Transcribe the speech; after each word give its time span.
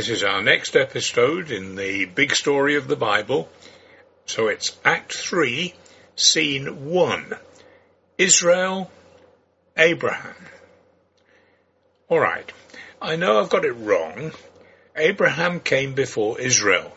This 0.00 0.08
is 0.08 0.24
our 0.24 0.40
next 0.40 0.76
episode 0.76 1.50
in 1.50 1.76
the 1.76 2.06
big 2.06 2.34
story 2.34 2.76
of 2.76 2.88
the 2.88 2.96
Bible. 2.96 3.50
So 4.24 4.48
it's 4.48 4.74
Act 4.82 5.12
3, 5.12 5.74
Scene 6.16 6.86
1. 6.86 7.36
Israel, 8.16 8.90
Abraham. 9.76 10.36
Alright, 12.10 12.50
I 13.02 13.16
know 13.16 13.40
I've 13.40 13.50
got 13.50 13.66
it 13.66 13.74
wrong. 13.74 14.32
Abraham 14.96 15.60
came 15.60 15.92
before 15.92 16.40
Israel, 16.40 16.96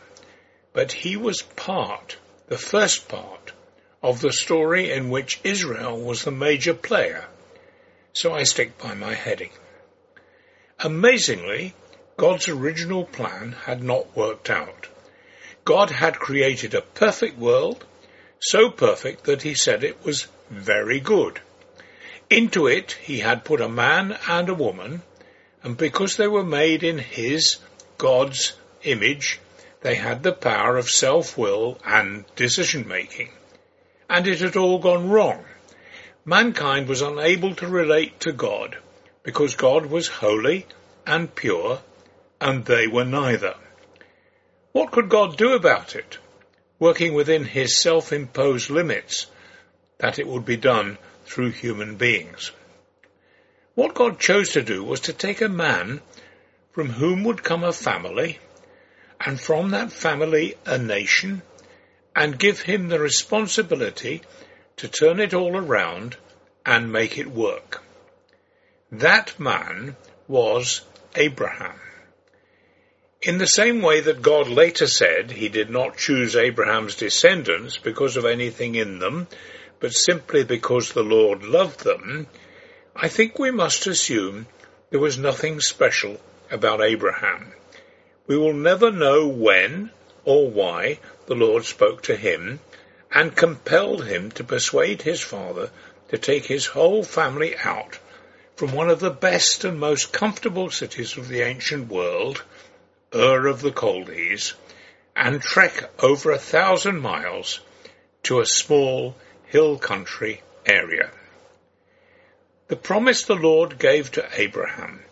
but 0.72 0.94
he 0.94 1.18
was 1.18 1.42
part, 1.42 2.16
the 2.48 2.58
first 2.58 3.10
part, 3.10 3.52
of 4.02 4.22
the 4.22 4.32
story 4.32 4.90
in 4.90 5.10
which 5.10 5.42
Israel 5.44 6.00
was 6.00 6.24
the 6.24 6.32
major 6.32 6.74
player. 6.74 7.26
So 8.14 8.34
I 8.34 8.44
stick 8.44 8.78
by 8.78 8.94
my 8.94 9.14
heading. 9.14 9.52
Amazingly, 10.80 11.74
God's 12.16 12.48
original 12.48 13.06
plan 13.06 13.56
had 13.66 13.84
not 13.84 14.16
worked 14.16 14.50
out. 14.50 14.88
God 15.66 15.90
had 15.90 16.20
created 16.20 16.76
a 16.76 16.82
perfect 16.82 17.40
world, 17.40 17.86
so 18.40 18.70
perfect 18.70 19.24
that 19.24 19.42
he 19.42 19.56
said 19.56 19.84
it 19.84 20.06
was 20.06 20.28
very 20.50 21.00
good. 21.00 21.42
Into 22.30 22.68
it 22.68 22.92
he 23.02 23.20
had 23.20 23.44
put 23.44 23.62
a 23.62 23.68
man 23.68 24.18
and 24.30 24.48
a 24.48 24.54
woman, 24.54 25.02
and 25.64 25.76
because 25.76 26.16
they 26.16 26.28
were 26.28 26.44
made 26.44 26.84
in 26.84 27.00
his, 27.00 27.58
God's, 27.98 28.54
image, 28.84 29.40
they 29.82 29.96
had 29.96 30.22
the 30.22 30.34
power 30.34 30.78
of 30.78 30.90
self-will 30.90 31.80
and 31.84 32.26
decision-making. 32.36 33.30
And 34.10 34.28
it 34.28 34.40
had 34.40 34.56
all 34.56 34.78
gone 34.78 35.10
wrong. 35.10 35.44
Mankind 36.26 36.88
was 36.88 37.02
unable 37.02 37.56
to 37.56 37.68
relate 37.68 38.20
to 38.22 38.34
God, 38.34 38.78
because 39.24 39.56
God 39.56 39.88
was 39.88 40.08
holy 40.08 40.68
and 41.08 41.34
pure 41.34 41.80
and 42.44 42.66
they 42.66 42.88
were 42.88 43.06
neither. 43.06 43.56
What 44.74 44.92
could 44.92 45.08
God 45.08 45.38
do 45.38 45.54
about 45.54 45.96
it? 45.96 46.18
Working 46.78 47.14
within 47.14 47.46
his 47.46 47.78
self-imposed 47.78 48.70
limits, 48.70 49.28
that 50.00 50.20
it 50.20 50.28
would 50.28 50.44
be 50.44 50.58
done 50.58 50.98
through 51.26 51.52
human 51.52 51.96
beings. 51.96 52.52
What 53.76 53.94
God 53.94 54.20
chose 54.20 54.50
to 54.52 54.62
do 54.62 54.84
was 54.84 55.00
to 55.02 55.14
take 55.14 55.42
a 55.42 55.48
man 55.48 56.02
from 56.72 56.90
whom 56.90 57.24
would 57.24 57.44
come 57.44 57.64
a 57.64 57.72
family, 57.72 58.40
and 59.22 59.40
from 59.40 59.72
that 59.72 59.92
family 59.92 60.56
a 60.66 60.78
nation, 60.78 61.44
and 62.14 62.38
give 62.38 62.62
him 62.62 62.90
the 62.90 63.00
responsibility 63.00 64.22
to 64.78 64.90
turn 64.90 65.22
it 65.22 65.34
all 65.34 65.56
around 65.56 66.18
and 66.66 66.92
make 66.92 67.18
it 67.18 67.32
work. 67.32 67.82
That 68.92 69.40
man 69.40 69.96
was 70.28 70.82
Abraham. 71.16 71.80
In 73.26 73.38
the 73.38 73.48
same 73.48 73.82
way 73.82 74.02
that 74.02 74.22
God 74.22 74.50
later 74.50 74.86
said 74.86 75.32
he 75.32 75.48
did 75.48 75.70
not 75.70 75.96
choose 75.96 76.36
Abraham's 76.36 76.94
descendants 76.94 77.78
because 77.78 78.18
of 78.18 78.26
anything 78.26 78.76
in 78.76 79.00
them, 79.00 79.30
but 79.80 79.94
simply 79.94 80.44
because 80.44 80.92
the 80.92 81.06
Lord 81.06 81.42
loved 81.42 81.86
them, 81.86 82.28
I 82.94 83.08
think 83.08 83.40
we 83.40 83.50
must 83.50 83.88
assume 83.88 84.48
there 84.90 85.00
was 85.00 85.18
nothing 85.18 85.62
special 85.62 86.20
about 86.52 86.82
Abraham. 86.82 87.54
We 88.28 88.36
will 88.36 88.52
never 88.52 88.92
know 88.92 89.26
when 89.26 89.92
or 90.26 90.50
why 90.50 91.00
the 91.26 91.36
Lord 91.36 91.64
spoke 91.64 92.02
to 92.04 92.18
him 92.18 92.60
and 93.10 93.38
compelled 93.38 94.06
him 94.06 94.32
to 94.32 94.44
persuade 94.44 95.04
his 95.04 95.22
father 95.22 95.70
to 96.10 96.18
take 96.18 96.48
his 96.48 96.66
whole 96.66 97.06
family 97.06 97.56
out 97.58 98.00
from 98.58 98.74
one 98.74 98.90
of 98.90 99.00
the 99.00 99.12
best 99.12 99.64
and 99.64 99.80
most 99.80 100.12
comfortable 100.12 100.70
cities 100.70 101.16
of 101.16 101.30
the 101.30 101.40
ancient 101.40 101.88
world 101.88 102.44
Ur 103.16 103.48
of 103.48 103.62
the 103.62 103.72
Chaldees, 103.72 104.54
and 105.16 105.42
trek 105.42 105.90
over 106.00 106.32
a 106.32 106.40
thousand 106.40 107.00
miles 107.00 107.60
to 108.24 108.40
a 108.40 108.46
small 108.46 109.16
hill 109.46 109.78
country 109.78 110.42
area. 110.66 111.12
The 112.68 112.76
promise 112.76 113.24
the 113.24 113.36
Lord 113.36 113.78
gave 113.78 114.12
to 114.14 114.28
Abraham 114.34 115.04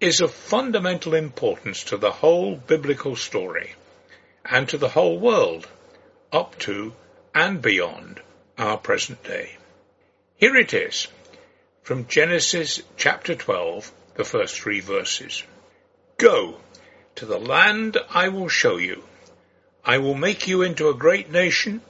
is 0.00 0.20
of 0.20 0.32
fundamental 0.32 1.14
importance 1.14 1.84
to 1.84 1.96
the 1.96 2.10
whole 2.10 2.56
biblical 2.56 3.16
story 3.16 3.74
and 4.44 4.68
to 4.68 4.78
the 4.78 4.88
whole 4.88 5.18
world 5.18 5.68
up 6.32 6.58
to 6.60 6.94
and 7.34 7.60
beyond 7.60 8.20
our 8.56 8.78
present 8.78 9.22
day. 9.24 9.56
Here 10.36 10.56
it 10.56 10.72
is 10.72 11.08
from 11.82 12.06
Genesis 12.06 12.82
chapter 12.96 13.34
12, 13.34 13.92
the 14.14 14.24
first 14.24 14.58
three 14.58 14.80
verses. 14.80 15.42
Go, 16.16 16.56
to 17.16 17.26
the 17.26 17.38
land 17.38 17.96
I 18.10 18.28
will 18.28 18.48
show 18.48 18.76
you. 18.76 19.02
I 19.84 19.98
will 19.98 20.14
make 20.14 20.46
you 20.46 20.62
into 20.62 20.88
a 20.88 20.94
great 20.94 21.30
nation, 21.30 21.80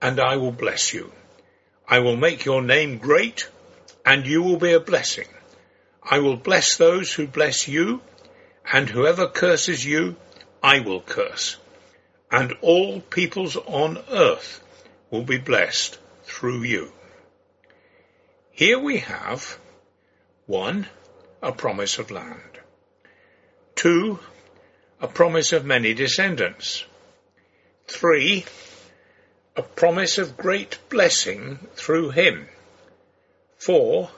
and 0.00 0.20
I 0.20 0.36
will 0.36 0.52
bless 0.52 0.92
you. 0.92 1.12
I 1.88 1.98
will 2.00 2.16
make 2.16 2.44
your 2.44 2.62
name 2.62 2.98
great, 2.98 3.48
and 4.04 4.26
you 4.26 4.42
will 4.42 4.58
be 4.58 4.72
a 4.72 4.80
blessing. 4.80 5.28
I 6.02 6.20
will 6.20 6.36
bless 6.36 6.76
those 6.76 7.12
who 7.12 7.26
bless 7.26 7.66
you, 7.66 8.00
and 8.72 8.88
whoever 8.88 9.26
curses 9.26 9.84
you, 9.84 10.16
I 10.62 10.80
will 10.80 11.00
curse. 11.00 11.56
And 12.30 12.52
all 12.60 13.00
peoples 13.00 13.56
on 13.56 13.98
earth 14.10 14.62
will 15.10 15.24
be 15.24 15.38
blessed 15.38 15.98
through 16.24 16.62
you. 16.62 16.92
Here 18.52 18.78
we 18.78 18.98
have 18.98 19.58
one, 20.46 20.86
a 21.42 21.52
promise 21.52 21.98
of 21.98 22.10
land. 22.10 22.58
Two, 23.74 24.20
a 25.00 25.08
promise 25.08 25.52
of 25.52 25.64
many 25.64 25.94
descendants. 25.94 26.84
Three, 27.88 28.44
a 29.56 29.62
promise 29.62 30.18
of 30.18 30.36
great 30.36 30.78
blessing 30.90 31.58
through 31.74 32.10
him. 32.10 32.48
Four, 33.56 34.10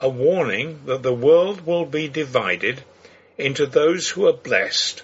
a 0.00 0.08
warning 0.08 0.82
that 0.84 1.02
the 1.02 1.14
world 1.14 1.66
will 1.66 1.86
be 1.86 2.08
divided 2.08 2.82
into 3.38 3.66
those 3.66 4.10
who 4.10 4.26
are 4.26 4.34
blessed 4.34 5.02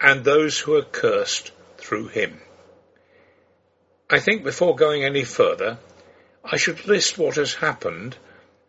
and 0.00 0.24
those 0.24 0.58
who 0.58 0.74
are 0.74 0.82
cursed 0.82 1.50
through 1.76 2.08
him. 2.08 2.40
I 4.08 4.20
think 4.20 4.42
before 4.42 4.74
going 4.74 5.04
any 5.04 5.24
further, 5.24 5.78
I 6.42 6.56
should 6.56 6.86
list 6.86 7.18
what 7.18 7.36
has 7.36 7.54
happened 7.54 8.16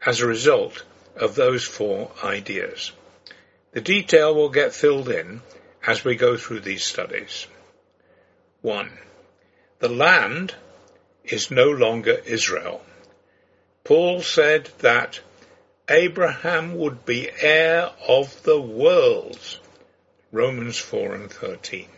as 0.06 0.20
a 0.20 0.28
result 0.28 0.84
of 1.16 1.36
those 1.36 1.66
four 1.66 2.12
ideas. 2.24 2.92
The 3.76 3.82
detail 3.82 4.34
will 4.34 4.52
get 4.52 4.74
filled 4.74 5.10
in 5.10 5.42
as 5.86 6.06
we 6.06 6.16
go 6.16 6.38
through 6.38 6.62
these 6.62 6.86
studies. 6.86 7.46
1. 8.62 8.90
The 9.80 9.90
land 9.90 10.56
is 11.26 11.52
no 11.52 11.66
longer 11.72 12.14
Israel. 12.26 12.82
Paul 13.84 14.22
said 14.22 14.70
that 14.80 15.20
Abraham 15.90 16.78
would 16.78 17.06
be 17.06 17.30
heir 17.42 17.92
of 18.08 18.44
the 18.44 18.62
world. 18.62 19.60
Romans 20.32 20.78
4 20.78 21.14
and 21.16 21.30
13. 21.30 21.90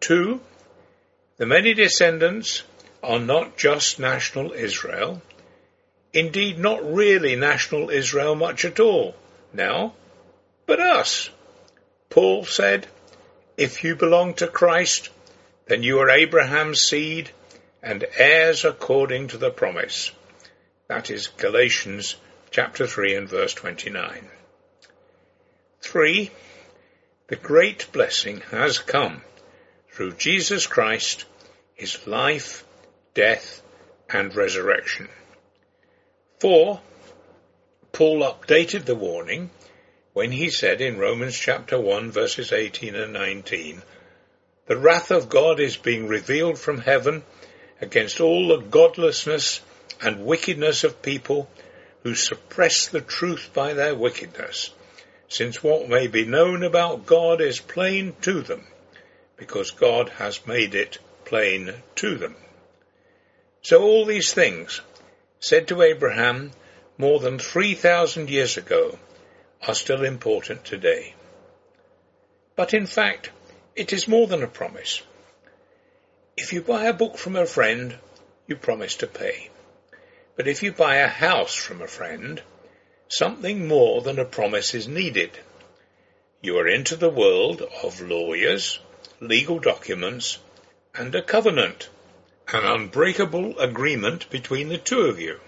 2. 0.00 0.40
The 1.36 1.46
many 1.46 1.74
descendants 1.74 2.62
are 3.02 3.20
not 3.20 3.58
just 3.58 3.98
national 3.98 4.52
Israel, 4.54 5.20
indeed 6.14 6.58
not 6.58 6.90
really 6.90 7.36
national 7.36 7.90
Israel 7.90 8.34
much 8.34 8.64
at 8.64 8.80
all 8.80 9.14
now, 9.52 9.92
but 10.68 10.80
us. 10.80 11.30
Paul 12.10 12.44
said, 12.44 12.86
If 13.56 13.82
you 13.82 13.96
belong 13.96 14.34
to 14.34 14.46
Christ, 14.46 15.08
then 15.66 15.82
you 15.82 15.98
are 16.00 16.10
Abraham's 16.10 16.82
seed 16.82 17.30
and 17.82 18.04
heirs 18.16 18.66
according 18.66 19.28
to 19.28 19.38
the 19.38 19.50
promise. 19.50 20.12
That 20.86 21.10
is 21.10 21.28
Galatians 21.28 22.16
chapter 22.50 22.86
3 22.86 23.14
and 23.14 23.28
verse 23.28 23.54
29. 23.54 24.28
3. 25.80 26.30
The 27.28 27.36
great 27.36 27.90
blessing 27.90 28.42
has 28.50 28.78
come 28.78 29.22
through 29.90 30.16
Jesus 30.16 30.66
Christ, 30.66 31.24
his 31.74 32.06
life, 32.06 32.66
death, 33.14 33.62
and 34.10 34.34
resurrection. 34.36 35.08
4. 36.40 36.78
Paul 37.92 38.20
updated 38.20 38.84
the 38.84 38.94
warning 38.94 39.50
when 40.18 40.32
he 40.32 40.50
said 40.50 40.80
in 40.80 40.98
Romans 40.98 41.38
chapter 41.38 41.80
1 41.80 42.10
verses 42.10 42.50
18 42.52 42.96
and 42.96 43.12
19, 43.12 43.80
the 44.66 44.76
wrath 44.76 45.12
of 45.12 45.28
God 45.28 45.60
is 45.60 45.76
being 45.76 46.08
revealed 46.08 46.58
from 46.58 46.78
heaven 46.78 47.22
against 47.80 48.20
all 48.20 48.48
the 48.48 48.56
godlessness 48.56 49.60
and 50.02 50.26
wickedness 50.26 50.82
of 50.82 51.02
people 51.02 51.48
who 52.02 52.16
suppress 52.16 52.88
the 52.88 53.00
truth 53.00 53.50
by 53.54 53.74
their 53.74 53.94
wickedness, 53.94 54.70
since 55.28 55.62
what 55.62 55.88
may 55.88 56.08
be 56.08 56.24
known 56.24 56.64
about 56.64 57.06
God 57.06 57.40
is 57.40 57.60
plain 57.60 58.12
to 58.22 58.42
them, 58.42 58.66
because 59.36 59.70
God 59.70 60.08
has 60.08 60.44
made 60.48 60.74
it 60.74 60.98
plain 61.26 61.72
to 61.94 62.16
them. 62.16 62.34
So 63.62 63.84
all 63.84 64.04
these 64.04 64.32
things, 64.32 64.80
said 65.38 65.68
to 65.68 65.82
Abraham 65.82 66.50
more 66.98 67.20
than 67.20 67.38
3,000 67.38 68.28
years 68.28 68.56
ago, 68.56 68.98
are 69.66 69.74
still 69.74 70.04
important 70.04 70.64
today. 70.64 71.14
But 72.56 72.74
in 72.74 72.86
fact, 72.86 73.30
it 73.76 73.92
is 73.92 74.08
more 74.08 74.26
than 74.26 74.42
a 74.42 74.48
promise. 74.48 75.02
If 76.36 76.52
you 76.52 76.62
buy 76.62 76.84
a 76.86 76.92
book 76.92 77.18
from 77.18 77.36
a 77.36 77.46
friend, 77.46 77.96
you 78.46 78.56
promise 78.56 78.96
to 78.96 79.06
pay. 79.06 79.50
But 80.36 80.48
if 80.48 80.62
you 80.62 80.72
buy 80.72 80.96
a 80.96 81.08
house 81.08 81.54
from 81.54 81.82
a 81.82 81.88
friend, 81.88 82.42
something 83.08 83.66
more 83.66 84.02
than 84.02 84.18
a 84.18 84.24
promise 84.24 84.74
is 84.74 84.86
needed. 84.86 85.30
You 86.40 86.58
are 86.58 86.68
into 86.68 86.96
the 86.96 87.10
world 87.10 87.62
of 87.82 88.00
lawyers, 88.00 88.78
legal 89.20 89.58
documents, 89.58 90.38
and 90.94 91.14
a 91.14 91.22
covenant, 91.22 91.88
an 92.52 92.64
unbreakable 92.64 93.58
agreement 93.58 94.30
between 94.30 94.68
the 94.68 94.78
two 94.78 95.02
of 95.02 95.20
you. 95.20 95.40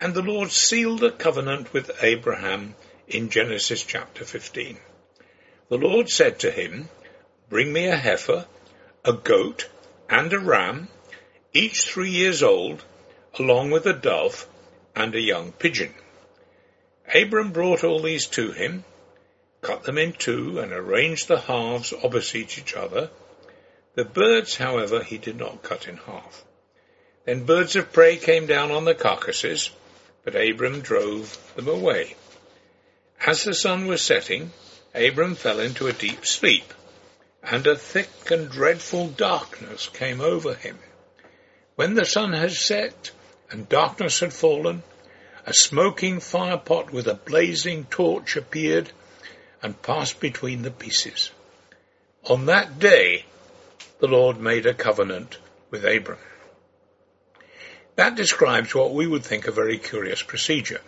And 0.00 0.14
the 0.14 0.22
Lord 0.22 0.50
sealed 0.50 1.02
a 1.02 1.10
covenant 1.10 1.72
with 1.72 1.90
Abraham 2.02 2.74
in 3.08 3.30
Genesis 3.30 3.82
chapter 3.82 4.22
15. 4.22 4.78
The 5.70 5.78
Lord 5.78 6.10
said 6.10 6.38
to 6.40 6.50
him, 6.50 6.90
Bring 7.48 7.72
me 7.72 7.86
a 7.86 7.96
heifer, 7.96 8.46
a 9.02 9.14
goat, 9.14 9.68
and 10.10 10.30
a 10.32 10.38
ram, 10.38 10.88
each 11.54 11.88
three 11.88 12.10
years 12.10 12.42
old, 12.42 12.84
along 13.38 13.70
with 13.70 13.86
a 13.86 13.94
dove 13.94 14.46
and 14.94 15.14
a 15.14 15.20
young 15.20 15.52
pigeon. 15.52 15.94
Abram 17.14 17.52
brought 17.52 17.82
all 17.82 18.00
these 18.00 18.26
to 18.26 18.52
him, 18.52 18.84
cut 19.62 19.84
them 19.84 19.96
in 19.96 20.12
two, 20.12 20.58
and 20.58 20.70
arranged 20.70 21.28
the 21.28 21.40
halves 21.40 21.94
opposite 22.04 22.58
each 22.58 22.74
other. 22.74 23.08
The 23.94 24.04
birds, 24.04 24.56
however, 24.56 25.02
he 25.02 25.16
did 25.16 25.38
not 25.38 25.62
cut 25.62 25.88
in 25.88 25.96
half. 25.96 26.44
Then 27.24 27.44
birds 27.44 27.74
of 27.74 27.90
prey 27.90 28.18
came 28.18 28.46
down 28.46 28.70
on 28.70 28.84
the 28.84 28.94
carcasses, 28.94 29.70
but 30.24 30.36
Abram 30.36 30.82
drove 30.82 31.54
them 31.56 31.68
away. 31.68 32.14
As 33.26 33.44
the 33.44 33.54
sun 33.54 33.86
was 33.86 34.02
setting, 34.02 34.52
Abram 34.94 35.34
fell 35.34 35.60
into 35.60 35.86
a 35.86 35.92
deep 35.92 36.24
sleep, 36.24 36.72
and 37.42 37.66
a 37.66 37.76
thick 37.76 38.30
and 38.30 38.50
dreadful 38.50 39.08
darkness 39.08 39.88
came 39.88 40.20
over 40.20 40.54
him. 40.54 40.78
When 41.74 41.94
the 41.94 42.04
sun 42.04 42.32
had 42.32 42.52
set 42.52 43.10
and 43.50 43.68
darkness 43.68 44.20
had 44.20 44.32
fallen, 44.32 44.82
a 45.46 45.54
smoking 45.54 46.20
firepot 46.20 46.90
with 46.90 47.06
a 47.06 47.14
blazing 47.14 47.86
torch 47.86 48.36
appeared 48.36 48.92
and 49.62 49.80
passed 49.82 50.20
between 50.20 50.62
the 50.62 50.70
pieces. 50.70 51.30
On 52.24 52.46
that 52.46 52.78
day, 52.78 53.24
the 53.98 54.08
Lord 54.08 54.40
made 54.40 54.66
a 54.66 54.74
covenant 54.74 55.38
with 55.70 55.84
Abram. 55.84 56.18
That 57.96 58.14
describes 58.14 58.74
what 58.74 58.94
we 58.94 59.06
would 59.06 59.24
think 59.24 59.46
a 59.46 59.52
very 59.52 59.78
curious 59.78 60.22
procedure, 60.22 60.80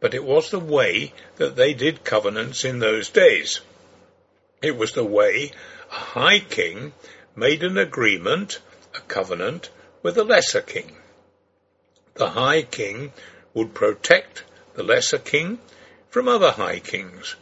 but 0.00 0.14
it 0.14 0.24
was 0.24 0.50
the 0.50 0.58
way 0.58 1.12
that 1.36 1.56
they 1.56 1.74
did 1.74 2.04
covenants 2.04 2.64
in 2.64 2.78
those 2.78 3.10
days. 3.10 3.60
It 4.62 4.76
was 4.76 4.92
the 4.92 5.04
way 5.04 5.52
a 5.90 5.94
high 5.94 6.40
king 6.40 6.92
made 7.36 7.62
an 7.62 7.78
agreement, 7.78 8.58
a 8.94 9.00
covenant, 9.00 9.70
with 10.02 10.16
a 10.16 10.24
lesser 10.24 10.62
king. 10.62 10.96
The 12.14 12.30
high 12.30 12.62
king 12.62 13.12
would 13.54 13.74
protect 13.74 14.44
the 14.74 14.82
lesser 14.82 15.18
king 15.18 15.58
from 16.08 16.28
other 16.28 16.50
high 16.50 16.80
kings. 16.80 17.36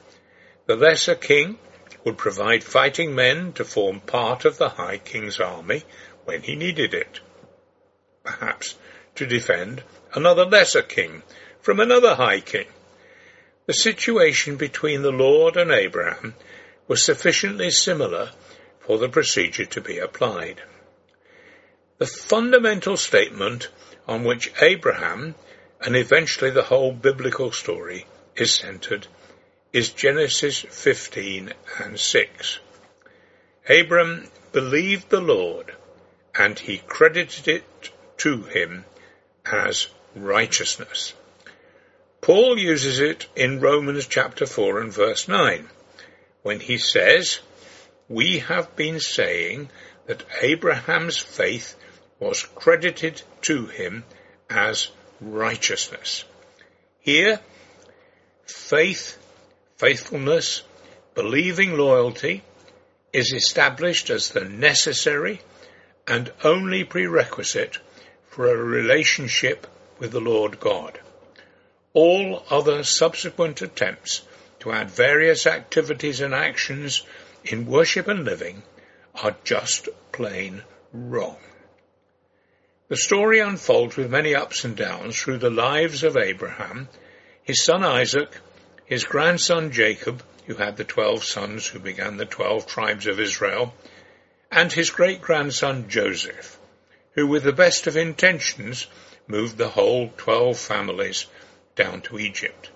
The 0.67 0.77
lesser 0.77 1.15
king 1.15 1.59
would 2.05 2.19
provide 2.19 2.63
fighting 2.63 3.15
men 3.15 3.53
to 3.55 3.65
form 3.65 4.01
part 4.01 4.45
of 4.45 4.59
the 4.59 4.71
high 4.71 4.99
king's 4.99 5.41
army 5.41 5.85
when 6.25 6.43
he 6.43 6.57
needed 6.57 6.95
it. 6.95 7.21
Perhaps 8.23 8.75
to 9.15 9.27
defend 9.27 9.83
another 10.15 10.45
lesser 10.45 10.83
king 10.83 11.23
from 11.69 11.81
another 11.81 12.15
high 12.15 12.41
king. 12.41 12.65
The 13.67 13.75
situation 13.75 14.57
between 14.57 15.03
the 15.03 15.13
Lord 15.13 15.59
and 15.59 15.71
Abraham 15.71 16.35
was 16.87 17.03
sufficiently 17.05 17.71
similar 17.71 18.31
for 18.81 18.97
the 18.97 19.11
procedure 19.11 19.67
to 19.67 19.83
be 19.83 19.99
applied. 19.99 20.63
The 21.99 22.07
fundamental 22.07 22.97
statement 22.97 23.69
on 24.07 24.25
which 24.25 24.51
Abraham 24.63 25.35
and 25.79 25.95
eventually 25.95 26.51
the 26.51 26.63
whole 26.63 26.91
biblical 26.91 27.53
story 27.53 28.07
is 28.35 28.55
centered 28.55 29.07
is 29.71 29.91
Genesis 29.91 30.61
15 30.61 31.53
and 31.85 32.01
6. 32.01 32.61
Abram 33.69 34.31
believed 34.53 35.11
the 35.11 35.21
Lord 35.21 35.75
and 36.35 36.59
he 36.59 36.79
credited 36.79 37.47
it 37.47 37.91
to 38.17 38.45
him 38.45 38.87
as 39.45 39.89
righteousness. 40.15 41.13
Paul 42.29 42.59
uses 42.59 43.01
it 43.01 43.27
in 43.35 43.59
Romans 43.59 44.07
chapter 44.07 44.45
4 44.45 44.83
and 44.83 44.93
verse 44.93 45.29
9 45.29 45.67
when 46.43 46.61
he 46.61 46.77
says, 46.77 47.39
We 48.07 48.41
have 48.41 48.77
been 48.77 49.01
saying 49.01 49.71
that 50.05 50.27
Abraham's 50.43 51.17
faith 51.17 51.75
was 52.19 52.43
credited 52.43 53.23
to 53.41 53.65
him 53.69 54.05
as 54.51 54.89
righteousness. 55.23 56.25
Here, 57.01 57.41
faith, 58.45 59.17
faithfulness, 59.79 60.65
believing 61.15 61.79
loyalty 61.79 62.43
is 63.11 63.33
established 63.33 64.11
as 64.11 64.33
the 64.33 64.45
necessary 64.45 65.41
and 66.07 66.31
only 66.45 66.85
prerequisite 66.85 67.79
for 68.29 68.49
a 68.49 68.55
relationship 68.55 69.67
with 69.99 70.11
the 70.11 70.21
Lord 70.21 70.61
God. 70.61 71.01
All 71.95 72.45
other 72.51 72.83
subsequent 72.85 73.63
attempts 73.63 74.23
to 74.61 74.73
add 74.73 74.91
various 74.91 75.47
activities 75.47 76.21
and 76.21 76.35
actions 76.35 77.03
in 77.45 77.67
worship 77.67 78.09
and 78.09 78.25
living 78.25 78.63
are 79.15 79.37
just 79.45 79.89
plain 80.13 80.63
wrong. 80.93 81.39
The 82.89 82.97
story 82.97 83.41
unfolds 83.41 83.97
with 83.97 84.11
many 84.11 84.35
ups 84.35 84.65
and 84.65 84.77
downs 84.77 85.21
through 85.21 85.39
the 85.39 85.51
lives 85.51 86.03
of 86.05 86.17
Abraham, 86.17 86.89
his 87.43 87.63
son 87.63 87.85
Isaac, 87.85 88.37
his 88.87 89.05
grandson 89.05 89.71
Jacob, 89.73 90.23
who 90.47 90.55
had 90.55 90.77
the 90.77 90.85
twelve 90.85 91.25
sons 91.25 91.67
who 91.67 91.79
began 91.79 92.17
the 92.17 92.25
twelve 92.25 92.67
tribes 92.67 93.07
of 93.07 93.21
Israel, 93.21 93.75
and 94.51 94.73
his 94.73 94.91
great 94.91 95.21
grandson 95.21 95.89
Joseph, 95.89 96.59
who 97.13 97.27
with 97.27 97.43
the 97.43 97.53
best 97.53 97.87
of 97.87 97.97
intentions 97.97 98.87
moved 99.27 99.59
the 99.59 99.69
whole 99.69 100.11
twelve 100.17 100.59
families 100.59 101.27
down 101.79 102.03
to 102.03 102.19
Egypt. 102.19 102.71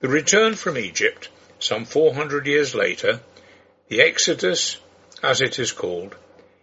The 0.00 0.08
return 0.08 0.54
from 0.54 0.78
Egypt, 0.78 1.28
some 1.58 1.86
400 1.86 2.46
years 2.46 2.74
later, 2.74 3.20
the 3.88 4.02
Exodus, 4.02 4.76
as 5.22 5.40
it 5.40 5.58
is 5.58 5.72
called, 5.72 6.14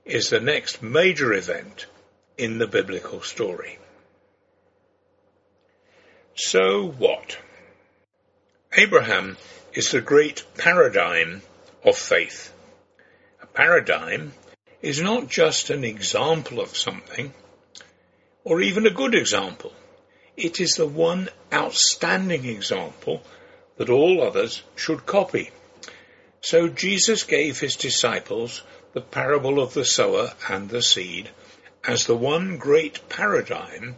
is 0.06 0.30
the 0.30 0.40
next 0.40 0.82
major 0.84 1.34
event 1.34 1.88
in 2.38 2.60
the 2.60 2.68
biblical 2.68 3.22
story. 3.22 3.80
So 6.36 6.88
what? 6.88 7.38
Abraham 8.76 9.38
is 9.74 9.92
the 9.92 10.02
great 10.02 10.44
paradigm 10.58 11.42
of 11.84 11.98
faith. 11.98 12.54
A 13.42 13.48
paradigm 13.48 14.34
is 14.82 15.02
not 15.02 15.28
just 15.28 15.70
an 15.70 15.84
example 15.84 16.60
of 16.60 16.78
something, 16.78 17.34
or 18.44 18.62
even 18.62 18.86
a 18.86 18.92
good 18.92 19.16
example. 19.16 19.74
It 20.36 20.60
is 20.60 20.74
the 20.74 20.88
one 20.88 21.30
outstanding 21.54 22.46
example 22.46 23.22
that 23.78 23.90
all 23.90 24.22
others 24.22 24.64
should 24.76 25.06
copy. 25.06 25.52
So 26.42 26.68
Jesus 26.68 27.24
gave 27.24 27.60
his 27.60 27.76
disciples 27.76 28.64
the 28.94 29.02
parable 29.02 29.60
of 29.60 29.74
the 29.74 29.86
sower 29.86 30.34
and 30.50 30.70
the 30.70 30.82
seed 30.82 31.30
as 31.84 32.06
the 32.06 32.16
one 32.16 32.58
great 32.58 33.10
paradigm 33.10 33.96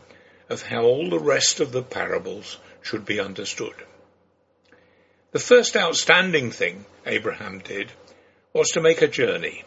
of 0.50 0.62
how 0.64 0.84
all 0.84 1.10
the 1.10 1.20
rest 1.20 1.60
of 1.60 1.72
the 1.72 1.84
parables 1.84 2.58
should 2.82 3.06
be 3.06 3.20
understood. 3.20 3.76
The 5.32 5.40
first 5.40 5.76
outstanding 5.76 6.52
thing 6.52 6.86
Abraham 7.06 7.60
did 7.60 7.92
was 8.54 8.70
to 8.70 8.82
make 8.82 9.02
a 9.02 9.08
journey, 9.08 9.64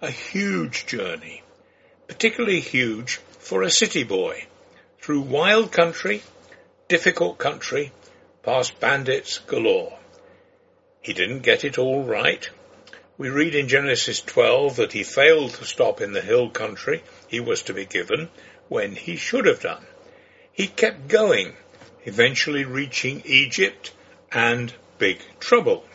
a 0.00 0.10
huge 0.10 0.86
journey, 0.86 1.42
particularly 2.06 2.60
huge 2.60 3.16
for 3.38 3.62
a 3.62 3.70
city 3.70 4.02
boy, 4.02 4.46
through 5.08 5.22
wild 5.22 5.72
country, 5.72 6.22
difficult 6.86 7.38
country, 7.38 7.90
past 8.42 8.78
bandits 8.78 9.38
galore. 9.38 9.98
He 11.00 11.14
didn't 11.14 11.38
get 11.38 11.64
it 11.64 11.78
all 11.78 12.04
right, 12.04 12.46
we 13.16 13.30
read 13.30 13.54
in 13.54 13.68
Genesis 13.68 14.20
12 14.20 14.76
that 14.76 14.92
he 14.92 15.02
failed 15.04 15.54
to 15.54 15.64
stop 15.64 16.02
in 16.02 16.12
the 16.12 16.20
hill 16.20 16.50
country 16.50 17.02
he 17.26 17.40
was 17.40 17.62
to 17.62 17.72
be 17.72 17.86
given 17.86 18.28
when 18.68 18.94
he 18.94 19.16
should 19.16 19.46
have 19.46 19.62
done. 19.62 19.82
He 20.52 20.66
kept 20.66 21.08
going, 21.08 21.54
eventually 22.04 22.64
reaching 22.66 23.22
Egypt 23.24 23.94
and 24.30 24.70
big 24.98 25.22
trouble. 25.40 25.86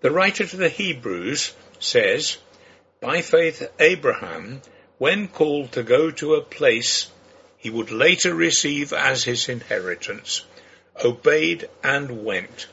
The 0.00 0.10
writer 0.10 0.44
to 0.44 0.56
the 0.56 0.68
Hebrews 0.68 1.52
says, 1.78 2.38
By 3.00 3.22
faith 3.22 3.70
Abraham, 3.78 4.60
when 4.98 5.28
called 5.28 5.70
to 5.70 5.84
go 5.84 6.10
to 6.10 6.34
a 6.34 6.42
place 6.42 7.08
he 7.62 7.70
would 7.70 7.92
later 7.92 8.34
receive 8.34 8.92
as 8.92 9.22
his 9.22 9.48
inheritance, 9.48 10.44
obeyed 11.04 11.68
and 11.84 12.24
went, 12.24 12.66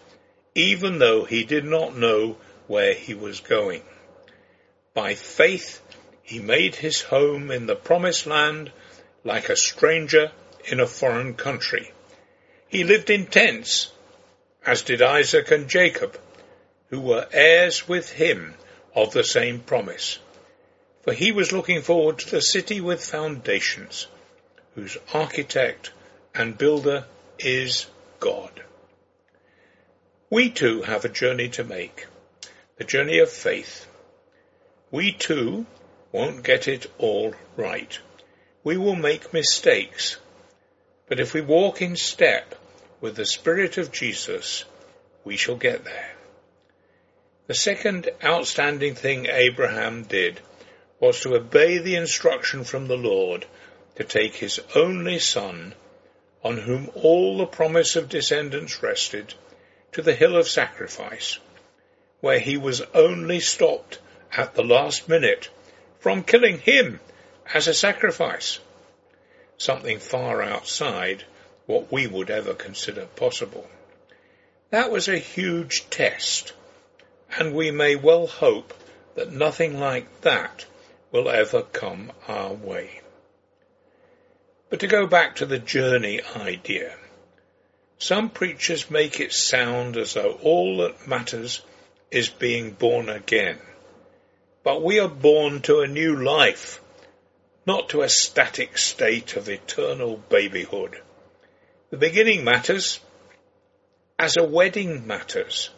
even 0.55 0.97
though 0.97 1.25
he 1.25 1.43
did 1.43 1.63
not 1.63 1.95
know 1.95 2.35
where 2.65 2.95
he 2.95 3.13
was 3.13 3.39
going. 3.39 3.83
By 4.95 5.13
faith, 5.13 5.79
he 6.23 6.39
made 6.39 6.73
his 6.73 7.01
home 7.01 7.51
in 7.51 7.67
the 7.67 7.75
promised 7.75 8.25
land 8.25 8.71
like 9.23 9.47
a 9.47 9.55
stranger 9.55 10.31
in 10.65 10.79
a 10.79 10.87
foreign 10.87 11.35
country. 11.35 11.91
He 12.67 12.83
lived 12.83 13.11
in 13.11 13.27
tents, 13.27 13.91
as 14.65 14.81
did 14.81 15.03
Isaac 15.03 15.51
and 15.51 15.69
Jacob, 15.69 16.19
who 16.89 16.99
were 16.99 17.29
heirs 17.31 17.87
with 17.87 18.13
him 18.13 18.55
of 18.95 19.13
the 19.13 19.23
same 19.23 19.59
promise. 19.59 20.17
For 21.03 21.13
he 21.13 21.31
was 21.31 21.51
looking 21.51 21.83
forward 21.83 22.17
to 22.19 22.31
the 22.31 22.41
city 22.41 22.81
with 22.81 23.05
foundations, 23.05 24.07
whose 24.79 24.97
architect 25.13 25.91
and 26.33 26.57
builder 26.57 27.03
is 27.37 27.87
God. 28.21 28.63
We 30.29 30.49
too 30.49 30.83
have 30.83 31.03
a 31.03 31.09
journey 31.09 31.49
to 31.49 31.65
make, 31.65 32.07
the 32.77 32.85
journey 32.85 33.19
of 33.19 33.29
faith. 33.29 33.85
We 34.89 35.11
too 35.11 35.65
won't 36.13 36.43
get 36.43 36.69
it 36.69 36.89
all 36.97 37.35
right. 37.57 37.99
We 38.63 38.77
will 38.77 38.95
make 38.95 39.33
mistakes. 39.33 40.15
But 41.07 41.19
if 41.19 41.33
we 41.33 41.41
walk 41.41 41.81
in 41.81 41.97
step 41.97 42.55
with 43.01 43.17
the 43.17 43.25
Spirit 43.25 43.77
of 43.77 43.91
Jesus, 43.91 44.63
we 45.25 45.35
shall 45.35 45.57
get 45.57 45.83
there. 45.83 46.11
The 47.47 47.55
second 47.55 48.09
outstanding 48.23 48.95
thing 48.95 49.25
Abraham 49.25 50.03
did 50.03 50.39
was 51.01 51.19
to 51.21 51.35
obey 51.35 51.79
the 51.79 51.95
instruction 51.95 52.63
from 52.63 52.87
the 52.87 52.97
Lord 52.97 53.45
to 53.99 54.05
take 54.05 54.35
his 54.35 54.61
only 54.75 55.19
son, 55.19 55.75
on 56.41 56.57
whom 56.57 56.89
all 56.95 57.37
the 57.37 57.45
promise 57.45 57.97
of 57.97 58.07
descendants 58.07 58.81
rested, 58.81 59.33
to 59.91 60.01
the 60.01 60.15
hill 60.15 60.37
of 60.37 60.47
sacrifice, 60.47 61.37
where 62.21 62.39
he 62.39 62.55
was 62.55 62.81
only 62.93 63.41
stopped 63.41 63.99
at 64.31 64.55
the 64.55 64.63
last 64.63 65.09
minute 65.09 65.49
from 65.99 66.23
killing 66.23 66.59
him 66.59 66.97
as 67.53 67.67
a 67.67 67.73
sacrifice, 67.73 68.59
something 69.57 69.99
far 69.99 70.41
outside 70.41 71.25
what 71.65 71.91
we 71.91 72.07
would 72.07 72.29
ever 72.29 72.53
consider 72.53 73.05
possible. 73.17 73.67
That 74.69 74.91
was 74.91 75.09
a 75.09 75.17
huge 75.17 75.89
test, 75.89 76.53
and 77.37 77.53
we 77.53 77.69
may 77.69 77.97
well 77.97 78.27
hope 78.27 78.73
that 79.15 79.33
nothing 79.33 79.77
like 79.77 80.21
that 80.21 80.65
will 81.11 81.27
ever 81.27 81.63
come 81.63 82.13
our 82.29 82.53
way. 82.53 83.01
But 84.69 84.81
to 84.81 84.87
go 84.87 85.07
back 85.07 85.37
to 85.37 85.47
the 85.47 85.57
journey 85.57 86.21
idea, 86.35 86.95
some 87.97 88.29
preachers 88.29 88.91
make 88.91 89.19
it 89.19 89.33
sound 89.33 89.97
as 89.97 90.13
though 90.13 90.37
all 90.43 90.77
that 90.77 91.07
matters 91.07 91.61
is 92.11 92.29
being 92.29 92.71
born 92.71 93.09
again. 93.09 93.59
But 94.63 94.83
we 94.83 94.99
are 94.99 95.09
born 95.09 95.61
to 95.63 95.79
a 95.79 95.87
new 95.87 96.15
life, 96.15 96.81
not 97.65 97.89
to 97.89 98.03
a 98.03 98.09
static 98.09 98.77
state 98.77 99.35
of 99.35 99.49
eternal 99.49 100.17
babyhood. 100.29 101.01
The 101.89 101.97
beginning 101.97 102.43
matters, 102.43 102.99
as 104.19 104.37
a 104.37 104.43
wedding 104.43 105.07
matters, 105.07 105.71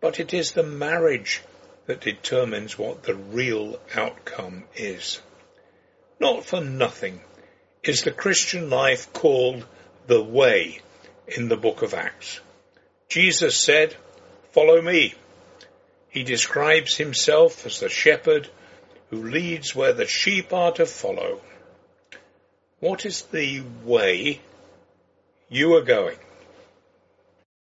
but 0.00 0.18
it 0.20 0.32
is 0.32 0.52
the 0.52 0.62
marriage 0.62 1.42
that 1.84 2.00
determines 2.00 2.78
what 2.78 3.02
the 3.02 3.14
real 3.14 3.78
outcome 3.94 4.64
is. 4.74 5.20
Not 6.18 6.46
for 6.46 6.62
nothing 6.62 7.20
is 7.88 8.02
the 8.02 8.10
Christian 8.10 8.70
life 8.70 9.12
called 9.12 9.64
the 10.06 10.22
way 10.22 10.80
in 11.28 11.48
the 11.48 11.56
book 11.56 11.82
of 11.82 11.94
Acts. 11.94 12.40
Jesus 13.08 13.56
said, 13.56 13.94
follow 14.50 14.80
me. 14.80 15.14
He 16.08 16.22
describes 16.22 16.96
himself 16.96 17.66
as 17.66 17.80
the 17.80 17.88
shepherd 17.88 18.48
who 19.10 19.22
leads 19.22 19.74
where 19.74 19.92
the 19.92 20.06
sheep 20.06 20.52
are 20.52 20.72
to 20.72 20.86
follow. 20.86 21.40
What 22.80 23.06
is 23.06 23.22
the 23.22 23.62
way 23.84 24.40
you 25.48 25.74
are 25.76 25.82
going? 25.82 26.18